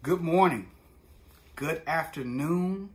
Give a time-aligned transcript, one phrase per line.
[0.00, 0.68] Good morning,
[1.56, 2.90] good afternoon,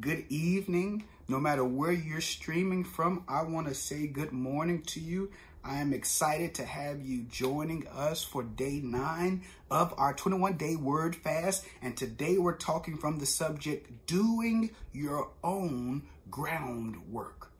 [0.00, 1.02] good evening.
[1.26, 5.32] No matter where you're streaming from, I want to say good morning to you.
[5.64, 10.76] I am excited to have you joining us for day nine of our 21 day
[10.76, 11.66] word fast.
[11.82, 17.50] And today we're talking from the subject doing your own groundwork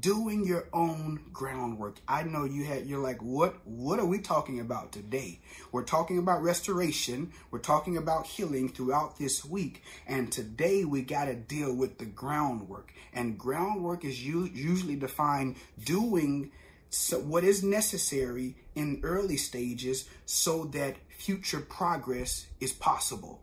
[0.00, 1.96] doing your own groundwork.
[2.08, 5.40] I know you had you're like what what are we talking about today?
[5.72, 11.26] We're talking about restoration, we're talking about healing throughout this week, and today we got
[11.26, 12.92] to deal with the groundwork.
[13.12, 16.50] And groundwork is usually defined doing
[16.90, 23.42] so what is necessary in early stages so that future progress is possible.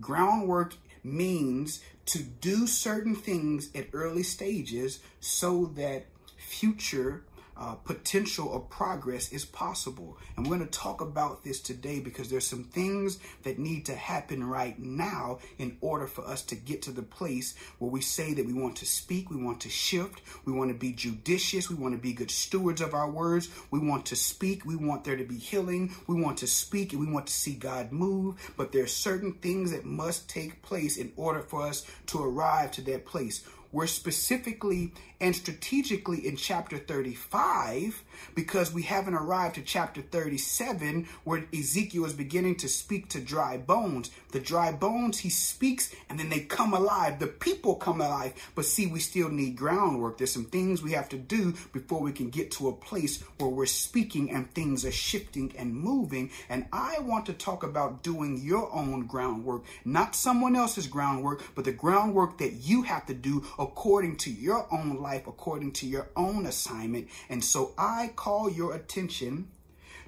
[0.00, 6.06] Groundwork means to do certain things at early stages so that
[6.36, 7.24] future
[7.58, 10.18] uh, potential of progress is possible.
[10.36, 13.94] And we're going to talk about this today because there's some things that need to
[13.94, 18.34] happen right now in order for us to get to the place where we say
[18.34, 21.76] that we want to speak, we want to shift, we want to be judicious, we
[21.76, 25.16] want to be good stewards of our words, we want to speak, we want there
[25.16, 28.52] to be healing, we want to speak, and we want to see God move.
[28.56, 32.70] But there are certain things that must take place in order for us to arrive
[32.72, 33.44] to that place.
[33.72, 38.02] We're specifically and strategically in chapter 35
[38.34, 43.56] because we haven't arrived to chapter 37 where Ezekiel is beginning to speak to dry
[43.56, 44.10] bones.
[44.32, 47.18] The dry bones he speaks and then they come alive.
[47.18, 48.34] The people come alive.
[48.54, 50.18] But see, we still need groundwork.
[50.18, 53.48] There's some things we have to do before we can get to a place where
[53.48, 56.30] we're speaking and things are shifting and moving.
[56.48, 61.64] And I want to talk about doing your own groundwork, not someone else's groundwork, but
[61.64, 66.10] the groundwork that you have to do according to your own life, according to your
[66.16, 67.08] own assignment.
[67.28, 69.48] And so I call your attention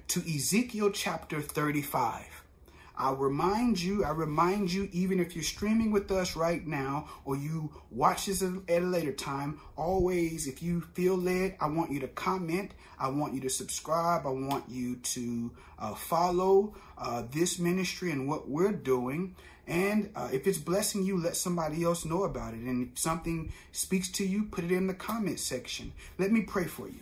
[0.09, 2.39] to Ezekiel chapter 35.
[2.99, 7.37] I'll remind you, I remind you, even if you're streaming with us right now or
[7.37, 12.01] you watch this at a later time, always, if you feel led, I want you
[12.01, 12.71] to comment.
[12.99, 14.27] I want you to subscribe.
[14.27, 19.35] I want you to uh, follow uh, this ministry and what we're doing.
[19.69, 22.61] And uh, if it's blessing you, let somebody else know about it.
[22.61, 25.93] And if something speaks to you, put it in the comment section.
[26.17, 27.01] Let me pray for you.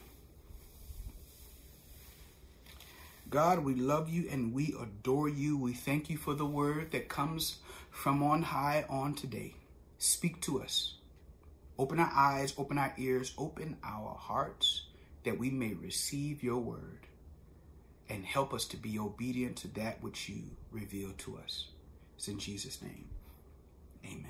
[3.29, 5.57] God, we love you and we adore you.
[5.57, 7.59] We thank you for the word that comes
[7.89, 9.53] from on high on today.
[9.97, 10.95] Speak to us.
[11.79, 14.87] Open our eyes, open our ears, open our hearts
[15.23, 17.07] that we may receive your word
[18.09, 21.67] and help us to be obedient to that which you reveal to us.
[22.17, 23.05] It's in Jesus' name.
[24.05, 24.25] Amen.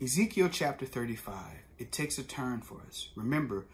[0.00, 1.34] Ezekiel chapter 35,
[1.78, 3.08] it takes a turn for us.
[3.16, 3.66] Remember,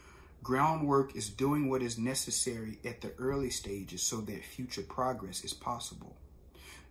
[0.42, 5.52] Groundwork is doing what is necessary at the early stages so that future progress is
[5.52, 6.16] possible.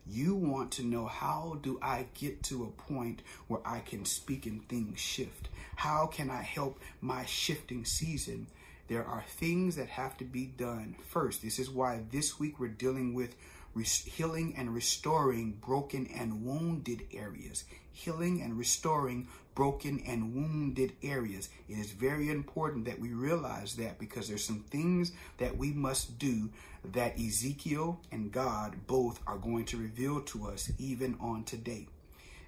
[0.07, 4.45] You want to know how do I get to a point where I can speak
[4.45, 5.49] and things shift?
[5.75, 8.47] How can I help my shifting season?
[8.87, 11.41] There are things that have to be done first.
[11.41, 13.35] This is why this week we're dealing with
[13.79, 17.63] healing and restoring broken and wounded areas.
[17.91, 21.49] Healing and restoring broken and wounded areas.
[21.67, 26.17] It is very important that we realize that because there's some things that we must
[26.17, 26.49] do
[26.93, 31.87] that Ezekiel and God both are going to reveal to us even on today.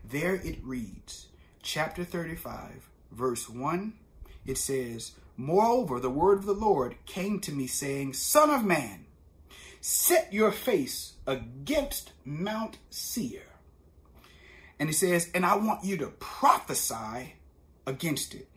[0.03, 1.27] There it reads,
[1.61, 3.93] chapter 35, verse 1,
[4.45, 9.05] it says, Moreover, the word of the Lord came to me, saying, Son of man,
[9.83, 13.43] set your face against Mount Seir
[14.79, 17.35] and he says, and I want you to prophesy
[17.85, 18.47] against it.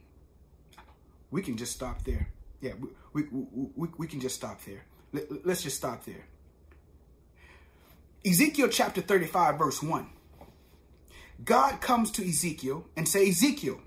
[1.30, 2.28] We can just stop there.
[2.60, 2.72] Yeah,
[3.12, 4.84] we, we, we, we can just stop there.
[5.12, 6.26] Let, let's just stop there.
[8.24, 10.08] Ezekiel chapter 35, verse 1.
[11.44, 13.80] God comes to Ezekiel and say, Ezekiel,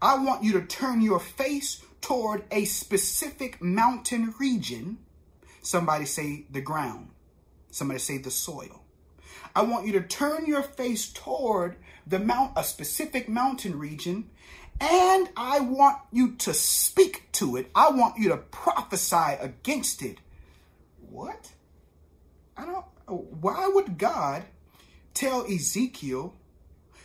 [0.00, 4.98] I want you to turn your face toward a specific mountain region.
[5.62, 7.10] Somebody say the ground.
[7.70, 8.82] Somebody say the soil.
[9.54, 11.76] I want you to turn your face toward
[12.06, 14.30] the mount, a specific mountain region,
[14.80, 17.70] and I want you to speak to it.
[17.74, 20.18] I want you to prophesy against it.
[21.08, 21.52] What?
[22.56, 24.44] I don't, why would God
[25.14, 26.34] tell Ezekiel,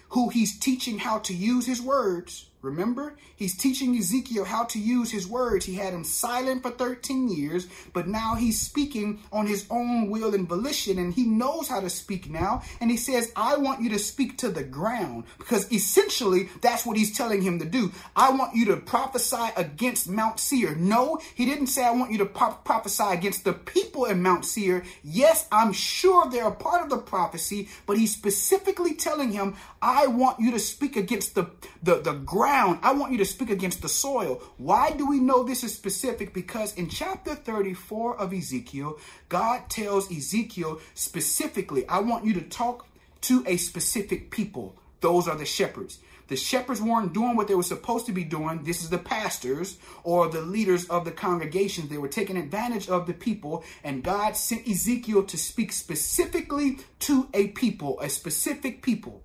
[0.09, 3.15] who he's teaching how to use his words, Remember?
[3.35, 5.65] He's teaching Ezekiel how to use his words.
[5.65, 10.33] He had him silent for 13 years, but now he's speaking on his own will
[10.33, 12.63] and volition, and he knows how to speak now.
[12.81, 16.97] And he says, I want you to speak to the ground, because essentially that's what
[16.97, 17.91] he's telling him to do.
[18.15, 20.73] I want you to prophesy against Mount Seir.
[20.73, 24.45] No, he didn't say, I want you to pro- prophesy against the people in Mount
[24.45, 24.83] Seir.
[25.03, 30.07] Yes, I'm sure they're a part of the prophecy, but he's specifically telling him, I
[30.07, 31.51] want you to speak against the,
[31.83, 32.46] the, the ground.
[32.47, 34.41] I want you to speak against the soil.
[34.57, 36.33] Why do we know this is specific?
[36.33, 38.97] Because in chapter 34 of Ezekiel,
[39.29, 42.87] God tells Ezekiel specifically, I want you to talk
[43.21, 44.77] to a specific people.
[45.01, 45.99] Those are the shepherds.
[46.27, 48.63] The shepherds weren't doing what they were supposed to be doing.
[48.63, 51.89] This is the pastors or the leaders of the congregations.
[51.89, 57.29] They were taking advantage of the people, and God sent Ezekiel to speak specifically to
[57.33, 59.23] a people, a specific people.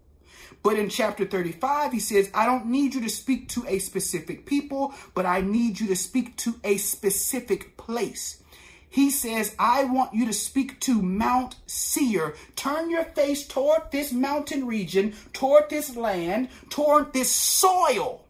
[0.63, 4.47] But in chapter 35, he says, I don't need you to speak to a specific
[4.47, 8.43] people, but I need you to speak to a specific place.
[8.89, 12.35] He says, I want you to speak to Mount Seir.
[12.57, 18.27] Turn your face toward this mountain region, toward this land, toward this soil.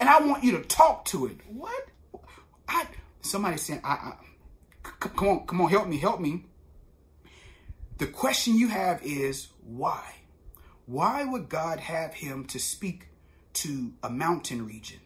[0.00, 1.36] And I want you to talk to it.
[1.46, 1.88] What?
[2.66, 2.86] I
[3.20, 4.14] somebody I
[4.82, 6.44] come on, come on, help me, help me.
[7.98, 10.15] The question you have is why?
[10.86, 13.08] Why would God have him to speak
[13.54, 15.00] to a mountain region?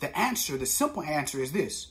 [0.00, 1.88] The answer, the simple answer is this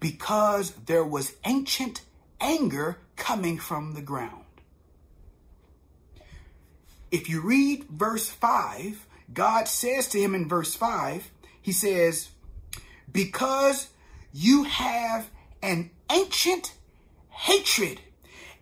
[0.00, 2.02] because there was ancient
[2.40, 4.44] anger coming from the ground.
[7.10, 12.28] If you read verse 5, God says to him in verse 5, He says,
[13.10, 13.88] Because
[14.32, 15.30] you have
[15.62, 16.74] an ancient
[17.28, 18.00] hatred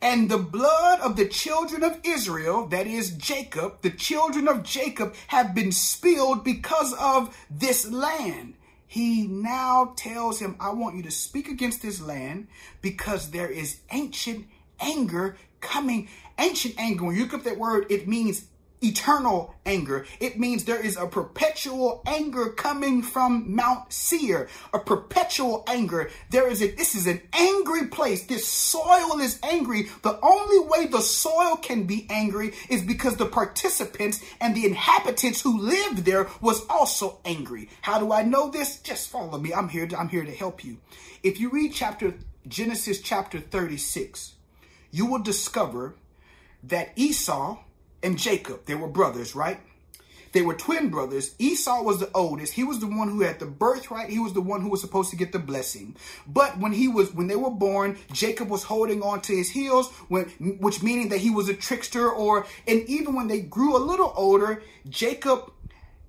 [0.00, 5.14] and the blood of the children of Israel, that is Jacob, the children of Jacob
[5.28, 8.54] have been spilled because of this land.
[8.86, 12.46] He now tells him, I want you to speak against this land
[12.82, 14.46] because there is ancient
[14.80, 16.08] anger coming.
[16.38, 18.46] Ancient anger, when you look up that word, it means
[18.82, 20.06] eternal anger.
[20.20, 26.10] It means there is a perpetual anger coming from Mount Seir, a perpetual anger.
[26.30, 28.26] There is a, this is an angry place.
[28.26, 29.88] This soil is angry.
[30.02, 35.40] The only way the soil can be angry is because the participants and the inhabitants
[35.40, 37.68] who lived there was also angry.
[37.82, 38.80] How do I know this?
[38.80, 39.52] Just follow me.
[39.52, 40.78] I'm here to, I'm here to help you.
[41.22, 42.14] If you read chapter
[42.46, 44.34] Genesis chapter 36,
[44.92, 45.94] you will discover
[46.62, 47.58] that Esau
[48.06, 48.64] and Jacob.
[48.66, 49.58] They were brothers, right?
[50.30, 51.34] They were twin brothers.
[51.40, 52.52] Esau was the oldest.
[52.52, 54.10] He was the one who had the birthright.
[54.10, 55.96] He was the one who was supposed to get the blessing.
[56.26, 59.90] But when he was, when they were born, Jacob was holding on to his heels,
[60.08, 60.26] when,
[60.60, 62.08] which meaning that he was a trickster.
[62.08, 65.50] Or and even when they grew a little older, Jacob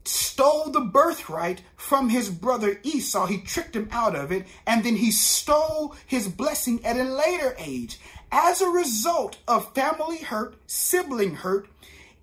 [0.04, 3.26] stole the birthright from his brother Esau.
[3.26, 7.56] He tricked him out of it, and then he stole his blessing at a later
[7.58, 8.00] age.
[8.32, 11.68] As a result of family hurt, sibling hurt,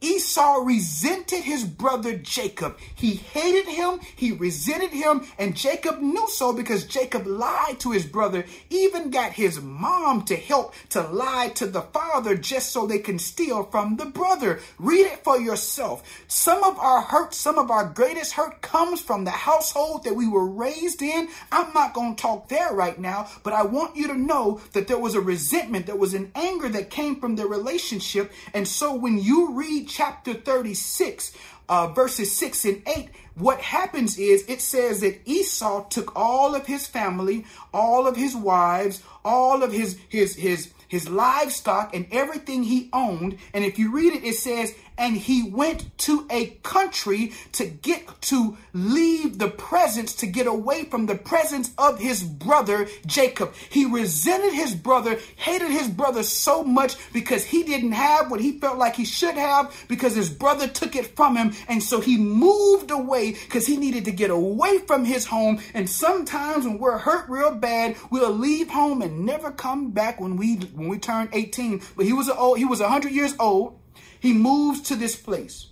[0.05, 2.77] Esau resented his brother Jacob.
[2.95, 8.05] He hated him, he resented him, and Jacob knew so because Jacob lied to his
[8.05, 12.99] brother, even got his mom to help to lie to the father just so they
[12.99, 14.61] can steal from the brother.
[14.79, 16.03] Read it for yourself.
[16.29, 20.29] Some of our hurt, some of our greatest hurt comes from the household that we
[20.29, 21.29] were raised in.
[21.51, 24.87] I'm not going to talk there right now, but I want you to know that
[24.87, 28.31] there was a resentment, there was an anger that came from their relationship.
[28.53, 31.33] And so when you read chapter 36,
[31.69, 36.67] uh, verses 6 and 8, what happens is it says that Esau took all of
[36.67, 42.65] his family, all of his wives, all of his his his his livestock and everything
[42.65, 43.39] he owned.
[43.53, 48.21] And if you read it, it says, and he went to a country to get
[48.23, 53.55] to leave the presence, to get away from the presence of his brother Jacob.
[53.71, 58.59] He resented his brother, hated his brother so much because he didn't have what he
[58.59, 61.53] felt like he should have because his brother took it from him.
[61.69, 65.61] And so he moved away because he needed to get away from his home.
[65.75, 70.37] And sometimes when we're hurt real bad, we'll leave home and never come back when
[70.37, 71.83] we when we turn 18.
[71.97, 73.79] But he was old, he was 100 years old
[74.25, 75.67] he moves to this place.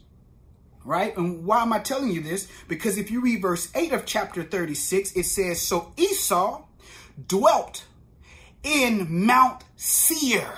[0.85, 1.17] Right?
[1.17, 2.49] And why am I telling you this?
[2.69, 6.63] Because if you read verse 8 of chapter 36, it says, So Esau
[7.29, 7.87] dwelt
[8.63, 10.53] in Mount Seir.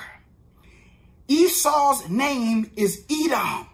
[1.29, 3.69] Esau's name is Edom.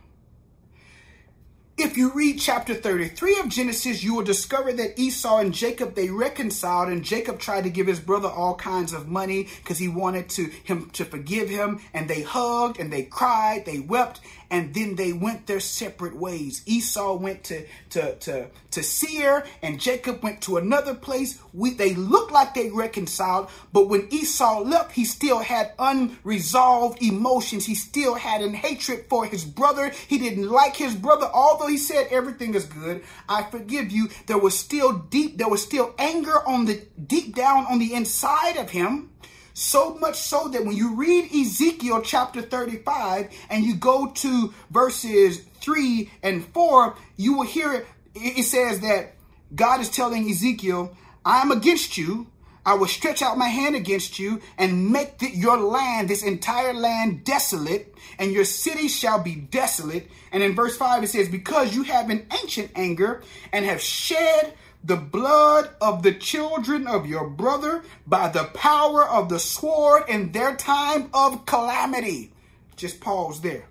[1.82, 6.10] If you read chapter 33 of Genesis, you will discover that Esau and Jacob they
[6.10, 10.28] reconciled and Jacob tried to give his brother all kinds of money because he wanted
[10.28, 14.20] to him to forgive him and they hugged and they cried, they wept
[14.50, 16.62] and then they went their separate ways.
[16.66, 21.38] Esau went to to to to Seir and Jacob went to another place.
[21.52, 27.66] We they looked like they reconciled, but when Esau left, he still had unresolved emotions.
[27.66, 29.90] He still had an hatred for his brother.
[30.08, 33.02] He didn't like his brother, although he said everything is good.
[33.28, 34.08] I forgive you.
[34.26, 38.56] There was still deep, there was still anger on the deep down on the inside
[38.56, 39.10] of him.
[39.54, 45.40] So much so that when you read Ezekiel chapter 35 and you go to verses
[45.60, 47.86] 3 and 4, you will hear it.
[48.14, 49.14] It says that
[49.54, 52.26] God is telling Ezekiel, I am against you.
[52.64, 57.24] I will stretch out my hand against you and make your land, this entire land,
[57.24, 60.10] desolate, and your city shall be desolate.
[60.30, 64.54] And in verse 5, it says, Because you have an ancient anger and have shed
[64.82, 70.32] the blood of the children of your brother by the power of the sword in
[70.32, 72.32] their time of calamity.
[72.76, 73.66] Just pause there.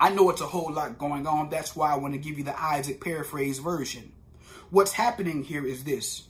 [0.00, 1.48] I know it's a whole lot going on.
[1.48, 4.12] That's why I want to give you the Isaac paraphrase version.
[4.70, 6.24] What's happening here is this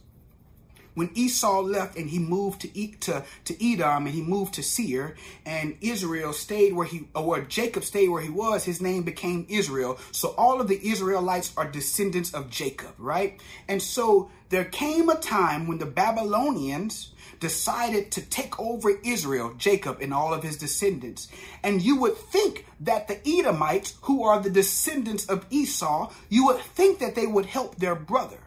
[0.94, 5.16] when Esau left and he moved to to to Edom and he moved to Seir
[5.44, 9.98] and Israel stayed where he or Jacob stayed where he was, his name became Israel.
[10.12, 13.40] So all of the Israelites are descendants of Jacob, right?
[13.68, 17.10] And so there came a time when the Babylonians
[17.40, 21.28] decided to take over Israel, Jacob and all of his descendants.
[21.62, 26.60] And you would think that the Edomites, who are the descendants of Esau, you would
[26.60, 28.38] think that they would help their brother.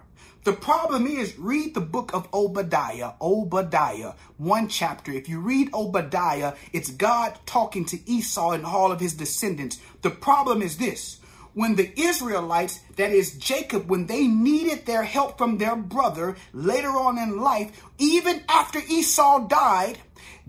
[0.47, 5.11] The problem is, read the book of Obadiah, Obadiah, one chapter.
[5.11, 9.77] If you read Obadiah, it's God talking to Esau and all of his descendants.
[10.03, 11.19] The problem is this
[11.53, 16.91] when the Israelites, that is Jacob, when they needed their help from their brother later
[16.91, 19.97] on in life, even after Esau died,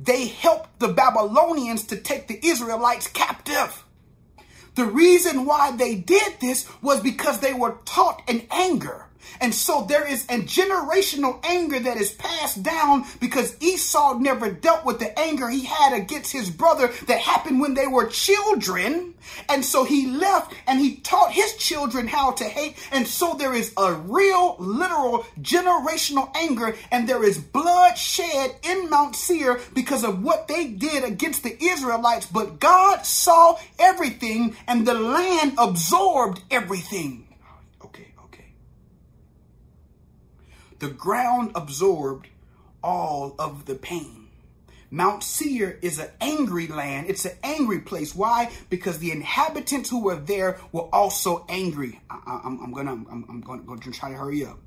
[0.01, 3.85] they helped the Babylonians to take the Israelites captive.
[4.77, 9.08] The reason why they did this was because they were taught in anger.
[9.41, 14.85] And so there is a generational anger that is passed down because Esau never dealt
[14.85, 19.15] with the anger he had against his brother that happened when they were children.
[19.49, 22.77] And so he left and he taught his children how to hate.
[22.91, 28.91] And so there is a real, literal generational anger and there is blood shed in
[28.91, 32.27] Mount Seir because of what they did against the Israelites.
[32.27, 37.28] But God saw everything and the land absorbed everything.
[40.79, 42.29] The ground absorbed
[42.83, 44.29] all of the pain.
[44.91, 47.11] Mount Seir is an angry land.
[47.11, 48.15] It's an angry place.
[48.15, 48.51] Why?
[48.71, 52.01] Because the inhabitants who were there were also angry.
[52.09, 54.59] I, am gonna, I'm, I'm gonna, gonna try to hurry up.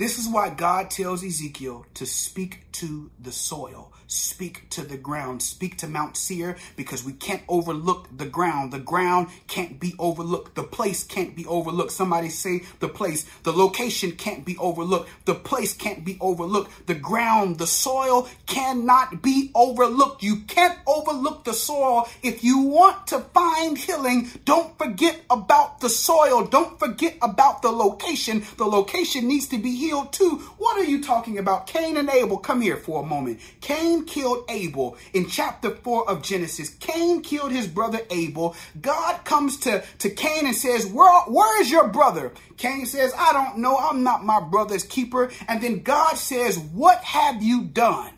[0.00, 5.42] This is why God tells Ezekiel to speak to the soil, speak to the ground,
[5.42, 8.72] speak to Mount Seir, because we can't overlook the ground.
[8.72, 10.54] The ground can't be overlooked.
[10.54, 11.92] The place can't be overlooked.
[11.92, 13.26] Somebody say the place.
[13.42, 15.10] The location can't be overlooked.
[15.26, 16.86] The place can't be overlooked.
[16.86, 20.22] The ground, the soil cannot be overlooked.
[20.22, 22.08] You can't overlook the soil.
[22.22, 26.46] If you want to find healing, don't forget about the soil.
[26.46, 28.44] Don't forget about the location.
[28.56, 30.36] The location needs to be healed killed too.
[30.58, 31.66] What are you talking about?
[31.66, 33.40] Cain and Abel, come here for a moment.
[33.60, 36.70] Cain killed Abel in chapter 4 of Genesis.
[36.70, 38.54] Cain killed his brother Abel.
[38.80, 42.32] God comes to, to Cain and says, where, where is your brother?
[42.56, 43.76] Cain says, I don't know.
[43.76, 45.32] I'm not my brother's keeper.
[45.48, 48.12] And then God says, What have you done?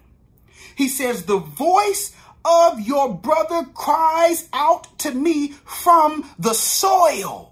[0.74, 7.51] He says, The voice of your brother cries out to me from the soil.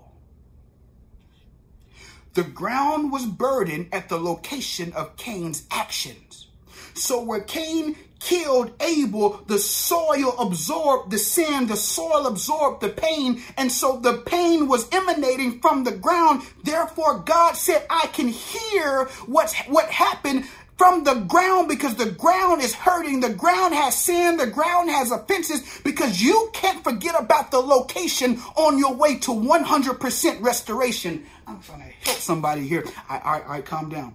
[2.34, 6.46] The ground was burdened at the location of Cain's actions.
[6.94, 13.42] So where Cain killed Abel, the soil absorbed the sin, the soil absorbed the pain,
[13.56, 16.42] and so the pain was emanating from the ground.
[16.62, 20.46] Therefore, God said, I can hear what's what happened
[20.80, 23.20] from the ground because the ground is hurting.
[23.20, 24.38] The ground has sin.
[24.38, 29.30] The ground has offenses because you can't forget about the location on your way to
[29.30, 31.26] 100% restoration.
[31.46, 32.86] I'm trying to help somebody here.
[33.10, 34.14] I, I, I calm down.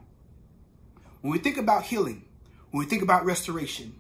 [1.22, 2.26] When we think about healing,
[2.72, 3.94] when we think about restoration,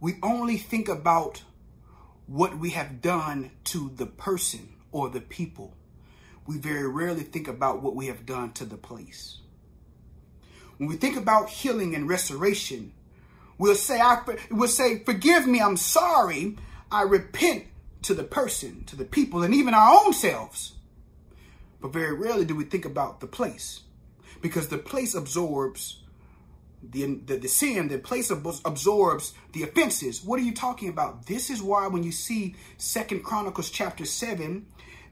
[0.00, 1.44] we only think about
[2.26, 5.76] what we have done to the person or the people.
[6.48, 9.38] We very rarely think about what we have done to the place.
[10.78, 12.92] When we think about healing and restoration,
[13.58, 16.56] we'll say, I, we'll say, forgive me, I'm sorry,
[16.90, 17.64] I repent
[18.02, 20.72] to the person, to the people, and even our own selves.
[21.80, 23.80] But very rarely do we think about the place
[24.40, 26.02] because the place absorbs
[26.82, 30.22] the, the, the sin, the place absorbs the offenses.
[30.22, 31.26] What are you talking about?
[31.26, 34.66] This is why when you see Second Chronicles chapter 7,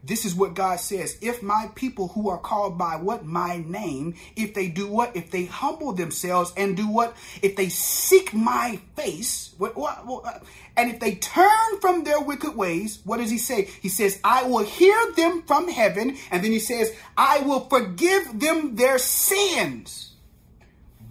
[0.05, 1.17] this is what God says.
[1.19, 3.25] If my people who are called by what?
[3.25, 5.15] My name, if they do what?
[5.15, 7.15] If they humble themselves and do what?
[7.41, 10.39] If they seek my face, what, what, what, uh,
[10.77, 13.63] and if they turn from their wicked ways, what does he say?
[13.81, 16.17] He says, I will hear them from heaven.
[16.29, 20.11] And then he says, I will forgive them their sins.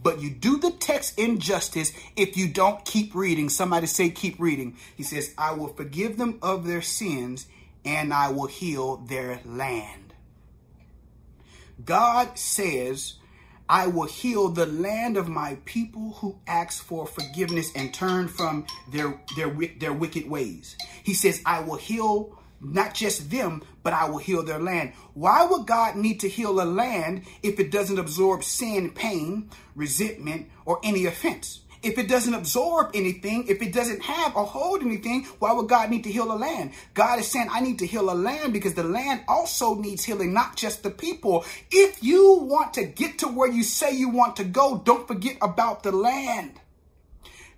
[0.04, 3.48] But you do the text injustice if you don't keep reading.
[3.48, 4.76] Somebody say, keep reading.
[4.94, 7.46] He says, I will forgive them of their sins
[7.84, 10.14] and I will heal their land.
[11.84, 13.14] God says,
[13.68, 18.66] I will heal the land of my people who ask for forgiveness and turn from
[18.90, 20.76] their, their, their wicked ways.
[21.02, 24.92] He says, I will heal not just them, but I will heal their land.
[25.12, 30.50] Why would God need to heal a land if it doesn't absorb sin, pain, resentment,
[30.64, 31.60] or any offense?
[31.84, 35.90] If it doesn't absorb anything, if it doesn't have or hold anything, why would God
[35.90, 36.72] need to heal a land?
[36.94, 40.32] God is saying, I need to heal a land because the land also needs healing,
[40.32, 41.44] not just the people.
[41.70, 45.36] If you want to get to where you say you want to go, don't forget
[45.42, 46.60] about the land.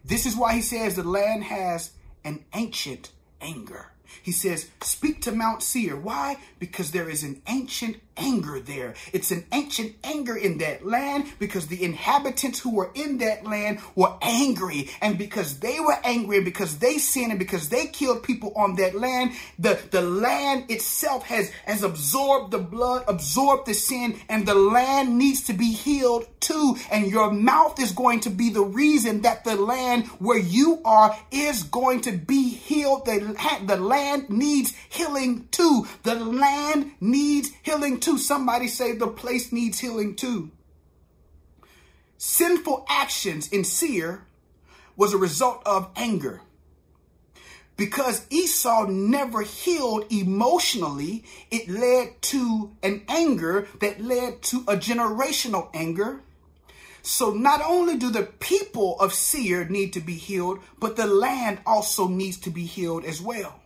[0.04, 1.92] This is why he says the land has
[2.24, 3.10] an ancient
[3.40, 3.92] anger.
[4.22, 5.96] He says, Speak to Mount Seir.
[5.96, 6.36] Why?
[6.58, 8.94] Because there is an ancient anger there.
[9.12, 13.80] It's an ancient anger in that land because the inhabitants who were in that land
[13.94, 14.90] were angry.
[15.00, 18.76] And because they were angry and because they sinned and because they killed people on
[18.76, 24.46] that land, the, the land itself has, has absorbed the blood, absorbed the sin, and
[24.46, 26.76] the land needs to be healed too.
[26.90, 31.16] And your mouth is going to be the reason that the land where you are
[31.30, 33.04] is going to be healed.
[33.06, 33.95] The, the land
[34.30, 35.86] needs healing too.
[36.02, 38.18] The land needs healing too too.
[38.18, 40.52] Somebody say the place needs healing too.
[42.18, 44.24] Sinful actions in Seir
[44.96, 46.40] was a result of anger.
[47.76, 55.68] Because Esau never healed emotionally, it led to an anger that led to a generational
[55.74, 56.20] anger.
[57.02, 61.58] So not only do the people of Seir need to be healed, but the land
[61.66, 63.60] also needs to be healed as well.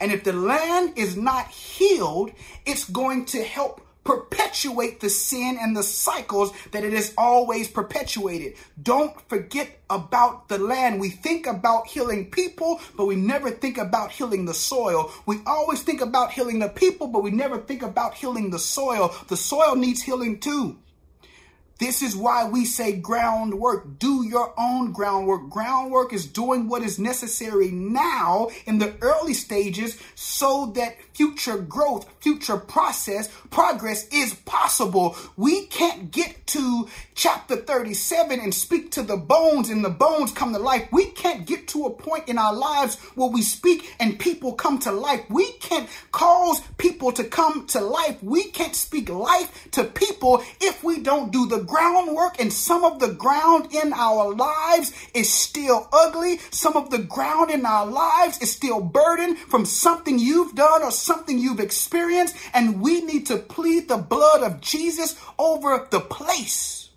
[0.00, 2.32] And if the land is not healed,
[2.66, 8.54] it's going to help perpetuate the sin and the cycles that it has always perpetuated.
[8.82, 11.00] Don't forget about the land.
[11.00, 15.12] We think about healing people, but we never think about healing the soil.
[15.26, 19.14] We always think about healing the people, but we never think about healing the soil.
[19.28, 20.78] The soil needs healing too.
[21.80, 23.98] This is why we say groundwork.
[23.98, 25.48] Do your own groundwork.
[25.48, 32.19] Groundwork is doing what is necessary now in the early stages so that future growth,
[32.20, 35.16] future process, progress is possible.
[35.36, 40.52] We can't get to chapter 37 and speak to the bones and the bones come
[40.52, 40.88] to life.
[40.92, 44.78] We can't get to a point in our lives where we speak and people come
[44.80, 45.24] to life.
[45.30, 48.22] We can't cause people to come to life.
[48.22, 53.00] We can't speak life to people if we don't do the groundwork and some of
[53.00, 56.38] the ground in our lives is still ugly.
[56.50, 60.90] Some of the ground in our lives is still burdened from something you've done or
[60.90, 62.09] something you've experienced.
[62.52, 66.90] And we need to plead the blood of Jesus over the place.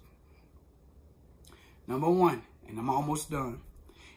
[1.87, 3.61] Number one, and I'm almost done.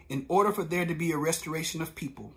[0.09, 2.33] In order for there to be a restoration of people,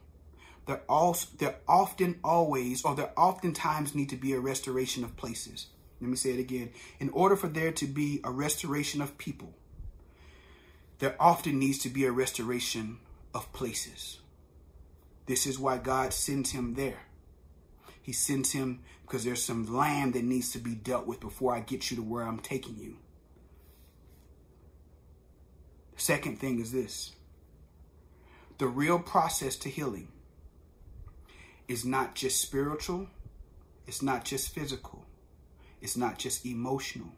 [0.65, 5.67] there also there often always or there oftentimes need to be a restoration of places.
[6.01, 6.69] Let me say it again.
[6.99, 9.53] In order for there to be a restoration of people,
[10.99, 12.99] there often needs to be a restoration
[13.33, 14.19] of places.
[15.25, 17.01] This is why God sends him there.
[18.09, 21.59] He sends him because there's some land that needs to be dealt with before I
[21.59, 22.95] get you to where I'm taking you.
[25.95, 27.11] Second thing is this
[28.57, 30.07] the real process to healing
[31.67, 33.05] is not just spiritual,
[33.85, 35.05] it's not just physical,
[35.79, 37.11] it's not just emotional,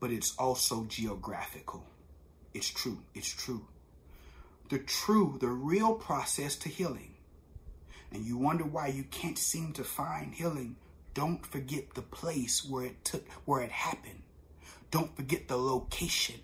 [0.00, 1.82] but it's also geographical.
[2.52, 2.98] It's true.
[3.14, 3.66] It's true.
[4.68, 7.14] The true, the real process to healing.
[8.12, 10.76] And you wonder why you can't seem to find healing.
[11.14, 14.22] Don't forget the place where it took, where it happened.
[14.90, 16.40] Don't forget the location.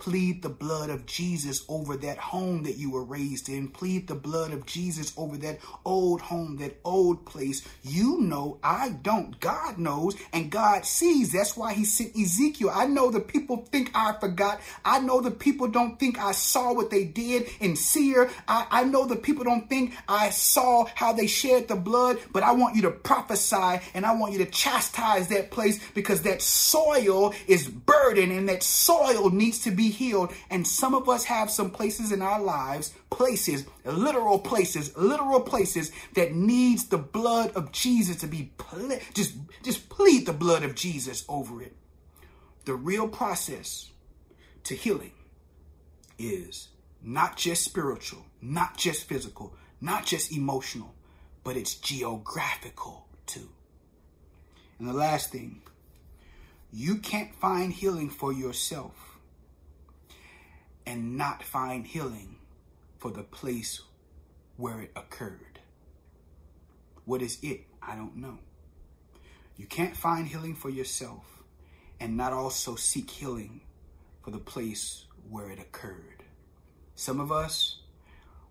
[0.00, 3.68] Plead the blood of Jesus over that home that you were raised in.
[3.68, 7.68] Plead the blood of Jesus over that old home, that old place.
[7.82, 9.38] You know, I don't.
[9.40, 11.32] God knows and God sees.
[11.32, 12.70] That's why he sent Ezekiel.
[12.72, 14.62] I know the people think I forgot.
[14.86, 18.30] I know the people don't think I saw what they did in Seir.
[18.48, 22.42] I, I know the people don't think I saw how they shed the blood, but
[22.42, 26.40] I want you to prophesy and I want you to chastise that place because that
[26.40, 30.32] soil is burdened and that soil needs to healed.
[30.48, 35.92] And some of us have some places in our lives, places, literal places, literal places
[36.14, 40.74] that needs the blood of Jesus to be ple- just just plead the blood of
[40.74, 41.76] Jesus over it.
[42.64, 43.90] The real process
[44.64, 45.12] to healing
[46.18, 46.68] is
[47.02, 50.94] not just spiritual, not just physical, not just emotional,
[51.44, 53.48] but it's geographical too.
[54.78, 55.62] And the last thing,
[56.72, 59.09] you can't find healing for yourself
[60.86, 62.36] and not find healing
[62.98, 63.80] for the place
[64.56, 65.60] where it occurred.
[67.04, 67.62] What is it?
[67.82, 68.38] I don't know.
[69.56, 71.24] You can't find healing for yourself
[71.98, 73.60] and not also seek healing
[74.22, 76.24] for the place where it occurred.
[76.94, 77.78] Some of us,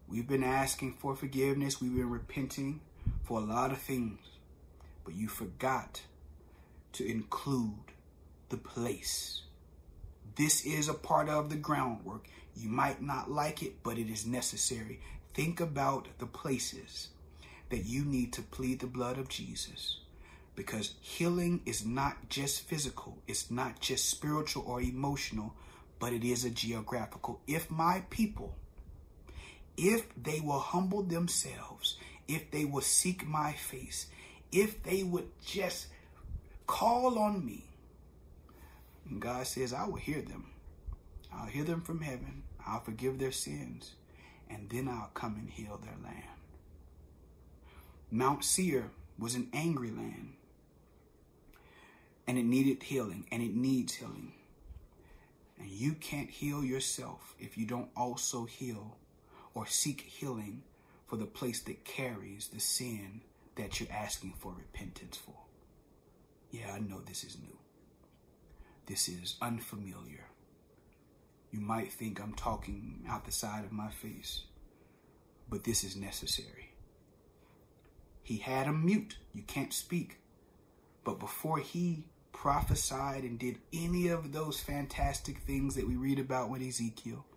[0.07, 2.81] we've been asking for forgiveness, we've been repenting
[3.23, 4.19] for a lot of things,
[5.03, 6.01] but you forgot
[6.93, 7.93] to include
[8.49, 9.43] the place.
[10.35, 12.27] This is a part of the groundwork.
[12.55, 14.99] You might not like it, but it is necessary.
[15.33, 17.09] Think about the places
[17.69, 19.99] that you need to plead the blood of Jesus.
[20.55, 25.53] Because healing is not just physical, it's not just spiritual or emotional,
[25.99, 27.39] but it is a geographical.
[27.47, 28.55] If my people,
[29.77, 34.07] if they will humble themselves, if they will seek my face,
[34.51, 35.87] if they would just
[36.67, 37.68] call on me,
[39.09, 40.51] and God says, I will hear them.
[41.33, 42.43] I'll hear them from heaven.
[42.65, 43.93] I'll forgive their sins.
[44.49, 46.23] And then I'll come and heal their land.
[48.11, 50.33] Mount Seir was an angry land.
[52.27, 53.25] And it needed healing.
[53.31, 54.33] And it needs healing.
[55.59, 58.97] And you can't heal yourself if you don't also heal
[59.53, 60.63] or seek healing
[61.05, 63.21] for the place that carries the sin
[63.55, 65.35] that you're asking for repentance for.
[66.51, 67.58] Yeah, I know this is new.
[68.89, 70.25] This is unfamiliar.
[71.51, 74.45] You might think I'm talking out the side of my face,
[75.47, 76.71] but this is necessary.
[78.23, 79.17] He had him mute.
[79.31, 80.21] You can't speak.
[81.03, 86.49] But before he prophesied and did any of those fantastic things that we read about
[86.49, 87.27] with Ezekiel,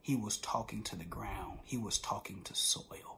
[0.00, 1.58] he was talking to the ground.
[1.64, 3.15] He was talking to soil.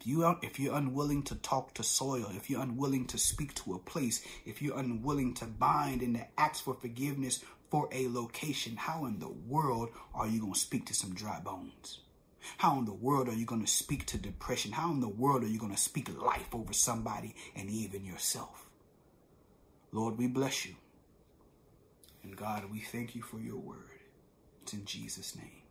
[0.00, 3.74] If you if you're unwilling to talk to soil, if you're unwilling to speak to
[3.74, 8.76] a place, if you're unwilling to bind and to ask for forgiveness for a location,
[8.76, 12.00] how in the world are you going to speak to some dry bones?
[12.58, 14.72] How in the world are you going to speak to depression?
[14.72, 18.68] How in the world are you going to speak life over somebody and even yourself?
[19.92, 20.74] Lord, we bless you.
[22.22, 24.00] And God, we thank you for your word.
[24.62, 25.62] It's in Jesus' name.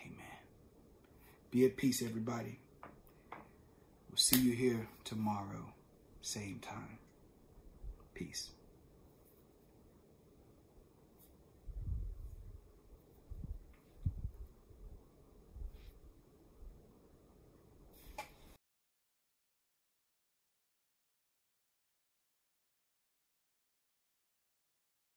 [0.00, 0.38] Amen.
[1.50, 2.60] Be at peace, everybody.
[4.16, 5.74] We'll see you here tomorrow,
[6.22, 6.96] same time.
[8.14, 8.48] Peace.